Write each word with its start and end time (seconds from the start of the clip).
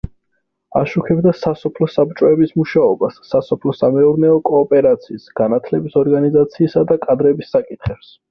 აშუქებდა 0.79 1.33
სასოფლო 1.39 1.87
საბჭოების 1.95 2.53
მუშაობას, 2.61 3.19
სასოფლო-სამეურნეო 3.33 4.39
კოოპერაციის, 4.49 5.29
განათლების 5.43 5.99
ორგანიზაციისა 6.05 6.85
და 6.93 7.01
კადრების 7.07 7.55
საკითხებს. 7.57 8.11